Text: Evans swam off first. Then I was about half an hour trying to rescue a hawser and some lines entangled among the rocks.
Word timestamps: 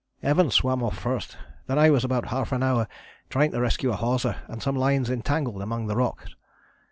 Evans 0.23 0.55
swam 0.55 0.81
off 0.81 0.97
first. 0.97 1.37
Then 1.67 1.77
I 1.77 1.91
was 1.91 2.03
about 2.03 2.29
half 2.29 2.51
an 2.51 2.63
hour 2.63 2.87
trying 3.29 3.51
to 3.51 3.61
rescue 3.61 3.91
a 3.91 3.95
hawser 3.95 4.37
and 4.47 4.59
some 4.59 4.75
lines 4.75 5.11
entangled 5.11 5.61
among 5.61 5.85
the 5.85 5.95
rocks. 5.95 6.33